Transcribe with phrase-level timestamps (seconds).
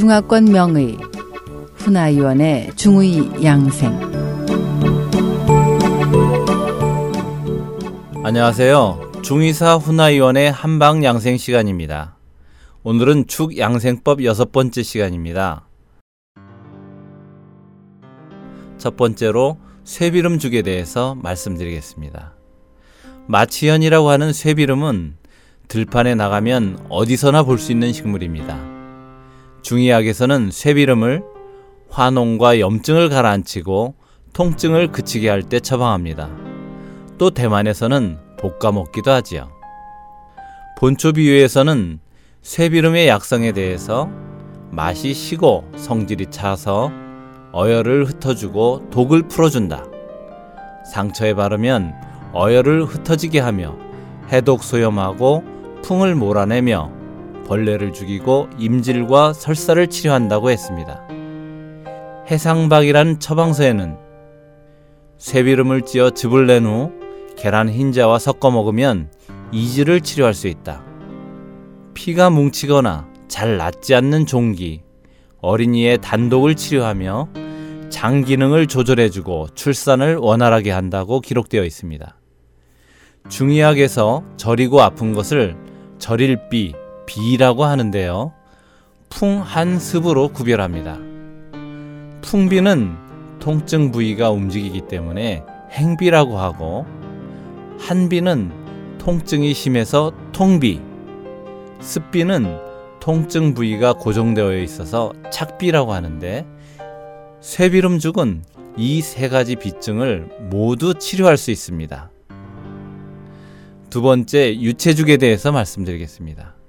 [0.00, 0.96] 중화권 명의
[1.74, 4.00] 훈아위원의 중의 양생
[8.24, 9.12] 안녕하세요.
[9.22, 12.16] 중의사 훈아위원의 한방 양생 시간입니다.
[12.82, 15.68] 오늘은 축 양생법 여섯 번째 시간입니다.
[18.78, 22.32] 첫 번째로 쇠비름죽에 대해서 말씀드리겠습니다.
[23.26, 25.16] 마치현이라고 하는 쇠비름은
[25.68, 28.69] 들판에 나가면 어디서나 볼 수 있는 식물입니다.
[29.62, 31.22] 중의학에서는 쇠비름을
[31.88, 33.94] 화농과 염증을 가라앉히고
[34.32, 36.30] 통증을 그치게 할 때 처방합니다.
[37.18, 39.50] 또 대만에서는 볶아 먹기도 하지요.
[40.78, 41.98] 본초 비유에서는
[42.42, 44.08] 쇠비름의 약성에 대해서
[44.70, 46.90] 맛이 시고 성질이 차서
[47.52, 49.84] 어혈을 흩어주고 독을 풀어준다.
[50.92, 51.92] 상처에 바르면
[52.32, 53.76] 어혈을 흩어지게 하며
[54.32, 55.42] 해독 소염하고
[55.82, 56.99] 풍을 몰아내며
[57.50, 61.02] 벌레를 죽이고 임질과 설사를 치료한다고 했습니다.
[62.30, 63.96] 해상박이란 처방서에는
[65.18, 66.92] 쇠비름을 찧어 즙을 낸 후
[67.36, 69.10] 계란 흰자와 섞어 먹으면
[69.50, 70.84] 이질을 치료할 수 있다.
[71.94, 74.82] 피가 뭉치거나 잘 낫지 않는 종기,
[75.40, 77.30] 어린이의 단독을 치료하며
[77.88, 82.16] 장 기능을 조절해주고 출산을 원활하게 한다고 기록되어 있습니다.
[83.28, 85.56] 중의학에서 저리고 아픈 것을
[85.98, 86.74] 저릴비,
[87.10, 88.32] 비라고 하는데요.
[89.08, 90.96] 풍한습으로 구별합니다.
[92.22, 92.94] 풍비는
[93.40, 96.86] 통증 부위가 움직이기 때문에 행비라고 하고
[97.80, 100.80] 한비는 통증이 심해서 통비,
[101.80, 102.56] 습비는
[103.00, 106.46] 통증 부위가 고정되어 있어서 착비라고 하는데
[107.40, 108.44] 쇠비름죽은
[108.76, 112.08] 이 세 가지 비증을 모두 치료할 수 있습니다.
[113.88, 116.59] 두 번째 유채죽에 대해서 말씀드리겠습니다.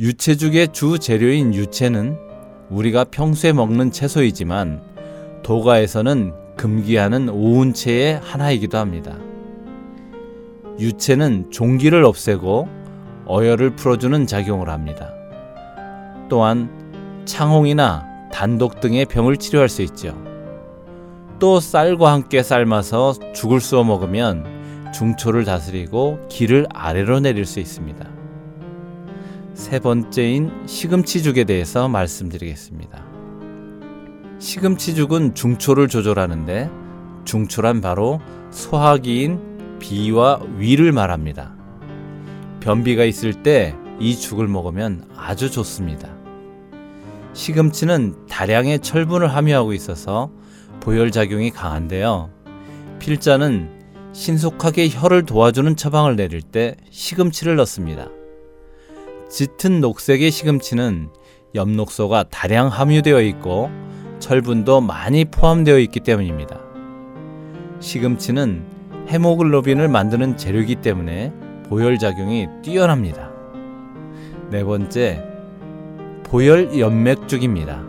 [0.00, 2.16] 유채죽의 주 재료인 유채는
[2.70, 4.80] 우리가 평소에 먹는 채소이지만
[5.42, 9.18] 도가에서는 금기하는 오운채의 하나이기도 합니다.
[10.78, 12.66] 유채는 종기를 없애고
[13.26, 15.12] 어혈을 풀어주는 작용을 합니다.
[16.30, 16.70] 또한
[17.26, 20.16] 창홍이나 단독 등의 병을 치료할 수 있죠.
[21.38, 28.09] 또 쌀과 함께 삶아서 죽을 쏘어 먹으면 중초를 다스리고 기를 아래로 내릴 수 있습니다.
[29.60, 33.04] 세 번째인 시금치죽에 대해서 말씀드리겠습니다.
[34.38, 36.70] 시금치죽은 중초를 조절하는데
[37.26, 41.54] 중초란 바로 소화기인 비와 위를 말합니다.
[42.60, 46.08] 변비가 있을 때 이 죽을 먹으면 아주 좋습니다.
[47.34, 50.30] 시금치는 다량의 철분을 함유하고 있어서
[50.80, 52.30] 보혈작용이 강한데요.
[52.98, 53.78] 필자는
[54.14, 58.08] 신속하게 혀를 도와주는 처방을 내릴 때 시금치를 넣습니다.
[59.30, 61.10] 짙은 녹색의 시금치는
[61.54, 63.70] 엽록소가 다량 함유되어 있고
[64.18, 66.58] 철분도 많이 포함되어 있기 때문입니다.
[67.78, 68.64] 시금치는
[69.08, 71.32] 헤모글로빈을 만드는 재료이기 때문에
[71.68, 73.30] 보혈작용이 뛰어납니다.
[74.50, 75.24] 네 번째,
[76.24, 77.84] 보혈연맥죽입니다.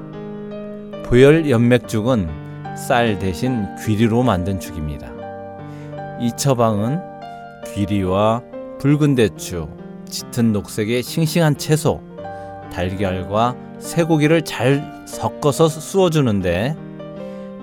[1.06, 2.30] 보혈연맥죽은
[2.78, 5.12] 쌀 대신 귀리로 만든 죽입니다.
[6.22, 7.00] 이 처방은
[7.74, 8.44] 귀리와
[8.80, 9.81] 붉은 대추,
[10.12, 12.02] 짙은 녹색의 싱싱한 채소,
[12.72, 16.76] 달걀과 쇠고기를 잘 섞어서 쑤어주는데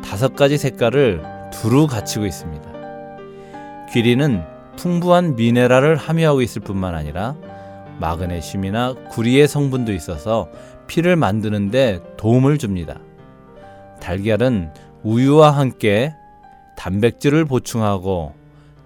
[0.03, 1.23] 다섯 가지 색깔을
[1.53, 2.69] 두루 갖추고 있습니다.
[3.93, 4.43] 귀리는
[4.77, 7.37] 풍부한 미네랄을 함유하고 있을 뿐만 아니라
[8.01, 10.49] 마그네슘이나 구리의 성분도 있어서
[10.87, 12.99] 피를 만드는데 도움을 줍니다.
[14.01, 14.73] 달걀은
[15.03, 16.15] 우유와 함께
[16.77, 18.35] 단백질을 보충하고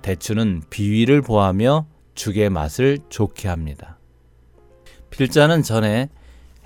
[0.01, 1.87] 대추는 비위를 보하며
[2.23, 3.99] 죽의 맛을 좋게 합니다.
[5.11, 6.09] 필자는 전에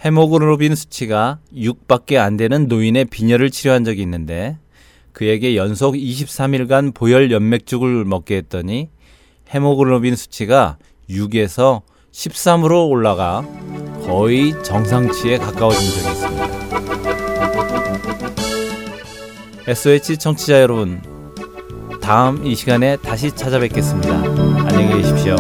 [0.04, 4.58] 헤모글로빈 수치가 6밖에 안 되는 노인의 빈혈을 치료한 적이 있는데
[5.12, 8.90] 그에게 연속 23일간 보혈 연맥죽을 먹게 했더니
[9.54, 10.76] 헤모글로빈 수치가
[11.08, 11.80] 6에서
[12.12, 13.42] 13으로 올라가
[14.04, 16.46] 거의 정상치에 가까워진 적이 있습니다.
[19.68, 21.15] SOH 청취자 여러분,
[22.06, 24.14] 다음 이 시간에 다시 찾아뵙겠습니다.
[24.14, 25.34] 안녕히 계십시오.